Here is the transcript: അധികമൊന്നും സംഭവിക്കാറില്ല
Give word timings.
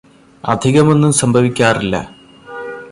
അധികമൊന്നും 0.43 1.11
സംഭവിക്കാറില്ല 1.13 1.95